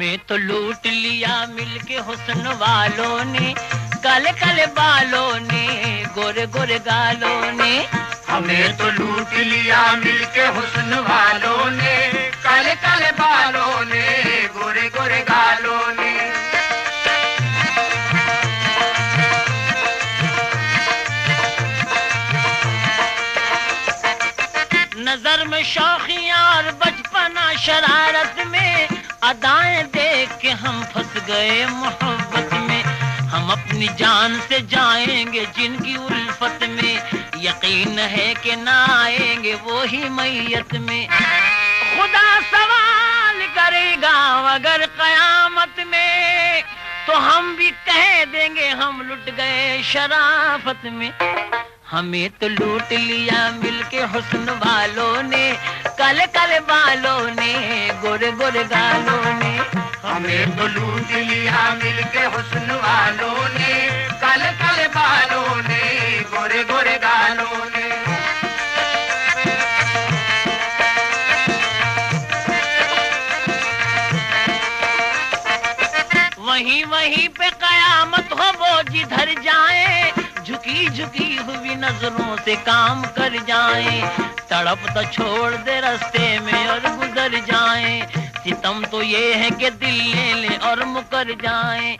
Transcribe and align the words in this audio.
तो 0.00 0.36
लूट 0.36 0.86
लिया 0.86 1.46
मिलके 1.46 1.94
हुसन 1.94 2.46
वालों 2.46 3.24
ने, 3.24 3.54
काले 4.04 4.30
कल 4.30 4.66
बालों 4.66 5.40
ने, 5.40 6.04
गोरे 6.14 6.46
गोरे 6.46 6.78
गालों 6.78 7.52
ने। 7.52 7.88
हमें 8.28 8.76
तो 8.76 8.84
लूट 8.84 9.32
लिया 9.32 9.92
मिलके 9.92 10.46
हुसन 10.46 10.94
वालों 11.08 11.70
ने। 11.70 12.19
नज़र 25.30 25.46
में 25.46 25.62
शौखियाँ 25.62 26.38
और 26.54 26.70
बचपना 26.74 27.42
शरारत 27.54 28.36
में 28.46 28.88
अदाएँ 29.22 29.82
देख 29.86 30.32
के 30.42 30.50
हम 30.58 30.82
फंस 30.84 31.12
गए 31.26 31.66
मोहब्बत 31.66 32.54
में। 32.66 32.82
हम 33.30 33.50
अपनी 33.52 33.88
जान 33.98 34.38
से 34.48 34.60
जाएँगे 34.66 35.44
जिनकी 35.56 35.96
उल्फत 35.96 36.66
में। 36.70 36.94
यकीन 37.44 37.98
है 37.98 38.34
कि 38.42 38.56
ना 38.56 38.76
आएँगे 38.96 39.54
वो 39.54 39.80
ही 39.82 40.08
मैयत 40.10 40.74
में। 40.88 41.06
खुदा 41.06 42.28
सवाल 42.50 43.46
करेगा 43.54 44.18
अगर 44.54 44.86
कयामत 44.98 45.84
में 45.86 46.62
तो 47.06 47.18
हम 47.20 47.56
भी 47.56 47.70
कह 47.70 48.24
देंगे 48.32 48.68
हम 48.82 49.02
लुट 49.02 49.34
गए 49.36 49.82
शराफत 49.92 50.90
में। 50.92 51.10
हमें 51.90 52.30
तो 52.30 52.48
लूट 52.48 52.92
लिया 52.92 53.38
मिलके 53.52 54.02
हुस्न 54.12 54.50
वालों 54.58 55.22
ने, 55.22 55.52
काले 55.98 56.26
काले 56.26 56.58
बालों 56.60 57.20
ने, 57.30 57.52
गोरे 58.02 58.30
गोरे 58.32 58.62
गालों 58.64 59.24
ने। 59.38 59.50
हमें 60.04 60.56
तो 60.56 60.66
लूट 60.66 61.10
लिया 61.10 61.62
मिलके 61.74 62.24
हुस्न 62.26 62.78
वालों 62.84 63.48
ने, 63.48 63.74
काले 64.22 64.52
काले 64.52 64.86
बालों 64.88 65.56
ने, 65.62 65.82
गोरे 66.30 66.62
गोरे 66.64 66.96
गालों 66.98 67.64
ने। 67.66 67.88
वहीं 76.46 76.84
वहीं 76.84 77.28
पे 77.28 77.50
कयामत 77.50 78.32
हो 78.32 78.50
वो 78.62 78.82
जिधर 78.82 79.34
जाए 79.42 80.12
झुकी 80.50 80.88
झुकी 80.88 81.36
हुई 81.36 81.74
नज़रों 81.74 82.36
से 82.36 82.54
काम 82.66 83.02
कर 83.16 83.36
जाए। 83.48 84.00
तड़प 84.50 84.86
तो 84.94 85.02
छोड़ 85.08 85.50
दे 85.56 85.78
रास्ते 85.80 86.38
में 86.38 86.66
और 86.66 86.80
गुजर 86.96 87.38
जाए। 87.50 88.00
सितम 88.38 88.84
तो 88.84 89.02
ये 89.02 89.34
है 89.34 89.50
कि 89.50 89.70
दिल 89.70 90.00
ले 90.06 90.32
ले 90.34 90.56
और 90.68 90.84
मुकर 90.84 91.32
जाए। 91.42 91.96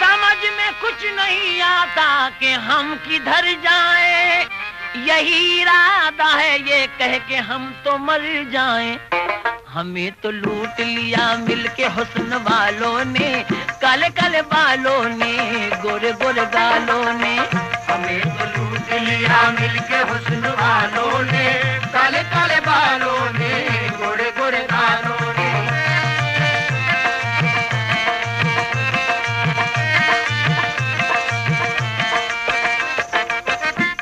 समझ 0.00 0.50
में 0.56 0.72
कुछ 0.80 1.04
नहीं 1.16 1.60
आता 1.60 2.08
कि 2.40 2.52
हम 2.66 2.94
किधर 3.06 3.52
जाए। 3.64 4.44
यही 5.06 5.60
इरादा 5.60 6.28
है 6.34 6.58
ये 6.70 6.86
कह 6.98 7.18
के 7.18 7.36
हम 7.36 7.72
तो 7.84 7.96
मर 7.98 8.20
जाए। 8.52 8.98
हमें 9.68 10.12
तो 10.12 10.30
लूट 10.30 10.80
लिया 10.80 11.36
मिलके 11.38 11.86
हुस्न 11.88 12.36
वालों 12.48 13.04
ने, 13.04 13.28
काले 13.82 14.08
काले 14.08 14.40
बालों 14.42 15.02
ने, 15.08 15.32
गोरे 15.82 16.12
गोरे 16.12 16.44
गालों 16.46 17.04
ने। 17.14 17.36
हमें 17.90 18.20
तो 18.38 18.44
लूट 18.46 18.92
लिया 19.02 19.40
मिलके 19.50 19.98
हुस्न 20.10 20.54
वालों 20.60 21.22
ने, 21.22 21.46
काले 21.92 22.22
काले 22.24 22.58
बालों 22.60 23.20
ने, 23.38 23.52
गोरे 23.98 24.30
गोरे 24.38 24.62
गालों 24.72 25.32
ने। 25.38 25.48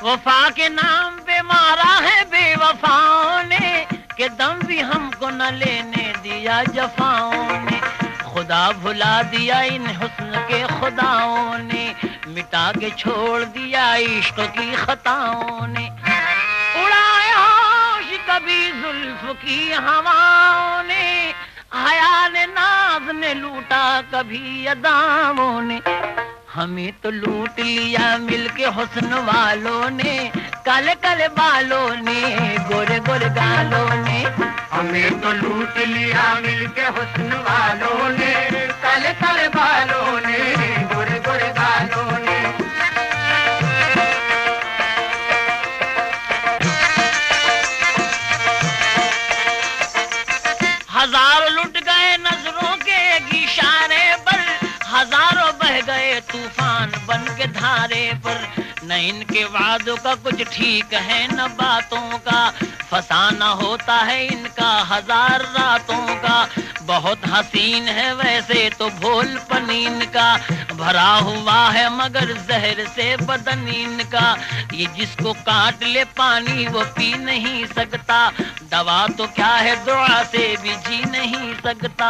वफा 0.03 0.41
के 0.51 0.69
नाम 0.69 1.19
पे 1.27 1.41
मारा 1.43 1.93
है 2.07 2.25
बेवफाओं 2.25 3.43
ने, 3.45 3.87
के 4.17 4.29
दम 4.39 4.61
भी 4.67 4.79
हमको 4.81 5.31
न 5.31 5.51
लेने 5.55 6.13
दिया 6.23 6.63
जफाओं 6.65 7.49
ने। 7.65 7.81
खुदा 8.25 8.71
भुला 8.83 9.23
दिया 9.23 9.61
इन 9.63 9.87
हुस्न 9.97 10.47
के 10.51 10.63
खुदाओं 10.81 11.59
ने। 11.59 11.78
मिटा 12.29 12.73
के 12.73 12.91
छोड़ 12.91 13.45
दिया 13.45 13.85
इश्क 13.97 14.41
की 14.57 14.73
खताओं 14.77 15.67
ने। 15.67 15.85
उड़ाया 16.83 17.45
कभी 18.29 18.61
जुल्फ 18.73 19.23
की 19.43 19.73
हवाओं 19.73 20.83
ने। 20.83 21.07
आया 21.73 22.29
ने 22.29 22.45
नाज 22.47 23.15
ने 23.17 23.35
लूटा 23.35 24.01
कभी 24.15 24.67
अदामों 24.67 25.61
ने। 25.63 25.81
हमें 26.55 26.93
तो 27.03 27.11
लूट 27.11 27.61
लिया 27.61 28.19
मिलके 28.19 28.67
हुस्न 28.67 29.25
वालों 29.29 29.91
ने। 29.91 30.15
काले 30.67 30.95
काले 30.95 31.29
बालों 31.29 31.89
ने, 31.97 32.21
गोरे 32.69 32.99
गोरे 33.01 33.29
गालों 33.29 33.89
ने। 34.05 34.21
हमें 34.73 35.21
तो 35.21 35.33
लूट 35.33 35.79
लिया 35.79 36.35
मिलके 36.35 36.87
हुस्न 36.97 37.45
वालों 37.49 37.88
हज़ार 50.99 51.49
लुट 51.51 51.77
गए 51.79 52.17
नज़रों 52.19 52.75
के 52.79 53.01
इशारे 53.37 54.17
पर, 54.23 54.41
हज़ारों 54.87 55.53
बह 55.59 55.81
गए 55.87 56.21
तूफ़ान 56.31 56.91
बन 57.09 57.25
के 57.37 57.47
धारे 57.53 58.13
पर। 58.25 58.41
न 58.85 58.99
इनके 59.05 59.45
वादों 59.47 59.97
का 59.97 60.15
कुछ 60.17 60.43
ठीक 60.45 60.95
है, 60.95 61.27
न 61.29 61.47
बातों 61.55 62.19
का 62.19 62.51
फसाना 62.91 63.47
होता 63.63 63.97
है 64.01 64.27
इनका 64.27 64.71
हज़ार 64.91 65.43
रातों 65.53 66.07
का। 66.17 66.49
बहुत 66.85 67.27
हसीन 67.29 67.89
है 67.91 68.13
वैसे 68.15 68.69
तो 68.79 68.89
भोल 68.91 69.35
पनीन 69.51 70.01
का, 70.09 70.37
भरा 70.75 71.11
हुआ 71.21 71.59
है 71.71 71.89
मगर 71.97 72.33
जहर 72.49 72.85
से 72.89 73.17
बदन 73.23 73.67
इनका। 73.71 74.37
ये 74.75 74.87
जिसको 74.97 75.33
काट 75.43 75.83
ले 75.85 76.05
पानी 76.19 76.67
वो 76.67 76.85
पी 76.97 77.13
नहीं 77.25 77.65
सकता 77.69 78.21
दवा 78.71 79.07
तो 79.09 79.27
क्या 79.27 79.55
है 79.57 79.75
दुआ 79.85 80.23
से 80.23 80.47
भी 80.63 80.75
जी 80.77 81.05
नहीं 81.11 81.55
सकता। 81.55 82.09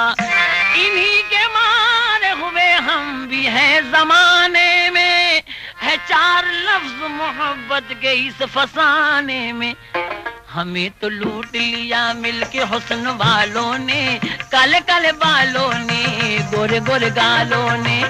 इन्हीं 0.77 1.23
के 1.25 1.47
मारे 1.47 2.31
हुए 2.41 2.69
हम 2.89 3.27
भी 3.27 3.45
हैं 3.47 3.83
जमाने 3.93 4.91
में। 4.91 5.43
है 5.83 5.97
चार 6.09 6.47
लफ्ज 6.47 7.11
मोहब्बत 7.11 7.95
के 8.03 8.13
इस 8.27 8.43
फसाने 8.55 9.53
में। 9.53 9.75
हमें 10.51 10.91
तो 10.91 11.09
लूट 11.09 11.55
लिया 11.57 12.03
मिलके 12.15 12.63
हुस्न 12.65 13.17
वालों 13.17 13.79
ने 13.79 14.03
काले 14.53 14.81
काले 14.81 15.13
बालों 15.13 15.73
ने 15.75 16.39
गोरे 16.51 16.81
गोरे 16.81 17.11
गालों 17.11 17.71
ने। 17.79 18.03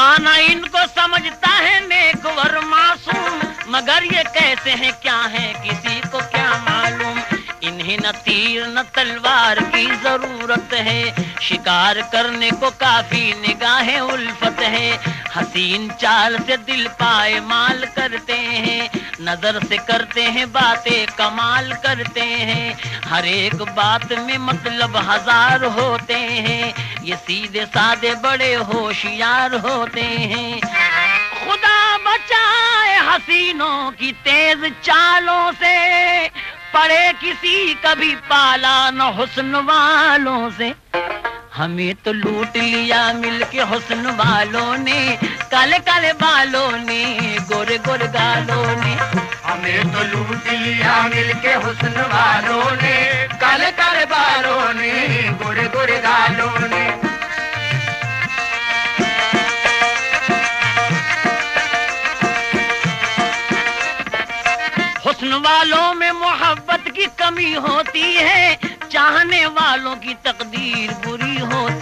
जमाना 0.00 0.36
इनको 0.42 0.86
समझता 0.88 1.48
है 1.48 1.80
नेक 1.86 2.26
वर 2.28 2.58
मासूम 2.64 3.40
मगर 3.68 4.04
ये 4.04 4.22
कैसे 4.34 4.70
हैं 4.82 4.92
क्या 5.02 5.16
है 5.34 5.48
न 8.00 8.12
तीर, 8.18 8.66
न 8.68 8.82
तलवार 8.94 9.60
की 9.72 9.86
ज़रूरत 10.02 10.74
है। 10.74 11.38
शिकार 11.40 12.00
करने 12.12 12.50
को 12.50 12.70
काफ़ी 12.80 13.22
निगाहें 13.40 14.00
उल्फत 14.00 14.60
है। 14.60 14.90
हसीन 15.36 15.88
चाल 16.00 16.38
से 16.38 16.56
दिल 16.66 16.86
पाए 17.00 17.40
माल 17.40 17.84
करते 17.96 18.32
हैं। 18.32 18.90
नज़र 19.20 19.58
से 19.64 19.76
करते 19.88 20.22
हैं 20.26 20.50
बातें, 20.52 21.06
कमाल 21.18 21.72
करते 21.84 22.20
हैं। 22.20 22.76
हर 23.04 23.26
एक 23.26 23.62
बात 23.76 24.12
में 24.20 24.38
मतलब 24.38 24.96
हज़ार 25.10 25.64
होते 25.78 26.14
हैं। 26.14 26.74
ये 27.04 27.16
सीधे 27.18 27.64
सादे 27.66 28.14
बड़े 28.22 28.52
होशियार 28.54 29.54
होते 29.60 30.00
हैं। 30.00 30.60
खुदा 30.60 31.96
बचाए 31.98 32.98
हसीनों 33.08 33.90
की 33.92 34.12
तेज 34.24 34.64
चालों 34.82 35.52
से। 35.52 35.76
पड़े 36.74 37.12
किसी 37.12 37.74
कभी 37.74 38.14
पाला 38.14 38.90
न 38.90 39.00
हुस्न 39.00 39.56
वालों 39.56 40.50
से। 40.50 40.74
हमें 41.54 41.94
तो 41.94 42.12
लूट 42.12 42.56
लिया 42.56 43.12
मिलके 43.12 43.60
हुस्न 43.62 44.06
वालों 44.06 44.76
ने, 44.78 45.18
काले 45.50 45.78
काले 45.78 46.12
बालों 46.12 46.70
ने, 46.72 47.04
गोरे 47.40 47.78
गोरे 47.78 48.06
गालों 48.06 48.66
ने। 48.66 48.94
हमें 49.44 49.92
तो 49.92 50.02
लूट 50.02 50.46
लिया 50.52 51.02
मिलके 51.02 51.54
हुस्न 51.54 52.00
वालों 52.00 52.70
ने। 52.76 53.19
हुस्न 65.30 65.42
वालों 65.42 65.92
में 65.94 66.10
मोहब्बत 66.12 66.88
की 66.94 67.06
कमी 67.18 67.52
होती 67.66 68.02
है 68.14 68.54
चाहने 68.90 69.44
वालों 69.48 69.94
की 69.96 70.14
तकदीर 70.26 70.90
बुरी 71.06 71.36
होती 71.40 71.79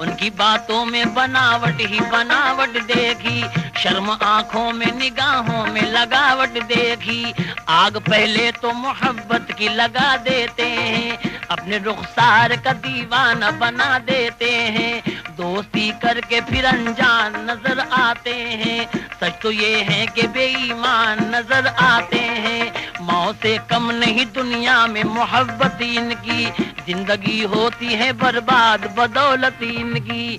उनकी 0.00 0.30
बातों 0.30 0.84
में 0.84 1.14
बनावट 1.14 1.80
ही 1.80 2.00
बनावट 2.00 2.76
देखी, 2.86 3.40
शर्म 3.80 4.10
आँखों 4.12 4.72
में, 4.72 4.92
निगाहों 4.92 5.66
में 5.66 5.82
लगावट 5.92 6.62
देखी। 6.64 7.34
आग 7.68 7.96
पहले 7.98 8.50
तो 8.52 8.72
मोहब्बत 8.72 9.52
की 9.58 9.68
लगा 9.68 10.16
देते 10.16 10.62
हैं, 10.62 11.18
अपने 11.50 11.78
रुखसार 11.78 12.56
का 12.56 12.72
दीवाना 12.72 13.50
बना 13.50 13.98
देते 13.98 14.50
हैं। 14.50 15.02
दोस्ती 15.36 15.90
करके 16.02 16.40
फिर 16.40 16.64
अनजान 16.66 17.34
नज़र 17.50 17.80
आते 17.80 18.30
हैं, 18.30 18.86
सच 19.20 19.40
तो 19.42 19.50
ये 19.50 19.74
है 19.82 20.06
कि 20.06 20.26
बेईमान 20.28 21.18
नज़र 21.34 21.66
आते 21.66 22.18
हैं। 22.18 22.87
मौत 23.10 23.36
से 23.36 23.56
कम 23.70 23.90
नहीं 23.90 24.24
दुनिया 24.34 24.86
में 24.86 25.02
मोहब्बत 25.04 25.82
इनकी। 25.82 26.46
ज़िंदगी 26.86 27.42
होती 27.44 27.94
है 27.94 28.12
बर्बाद, 28.12 28.80
बदौलत 28.98 29.62
इनकी। 29.62 30.36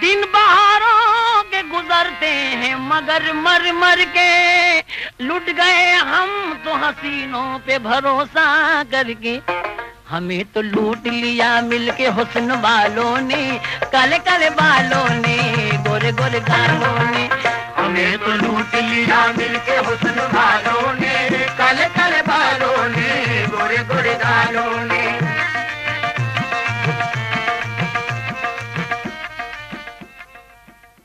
दिन 0.00 0.24
बहारों 0.24 1.42
के 1.42 1.62
गुजरते 1.62 2.26
हैं, 2.26 2.74
मगर 2.88 3.32
मर 3.32 3.72
मर 3.72 4.04
के। 4.16 4.78
लुट 5.24 5.50
गए 5.50 5.92
हम 6.06 6.30
तो 6.64 6.74
हसीनों 6.76 7.58
पे 7.58 7.78
भरोसा 7.78 8.46
करके। 8.84 9.40
हमें 10.10 10.44
तो 10.44 10.62
लूट 10.62 11.06
लिया 11.06 11.60
मिलके 11.62 12.06
हुस्न 12.08 12.60
वालों 12.60 13.16
ने, 13.18 13.60
काले 13.92 14.18
काले 14.18 14.50
बालों 14.50 15.08
ने, 15.20 15.36
गोरे 15.88 16.12
गोरे 16.12 16.40
गालों 16.40 17.10
ने। 17.10 17.28
हमें 17.76 18.18
तो 18.18 18.32
लूट 18.32 18.74
लिया 18.74 19.26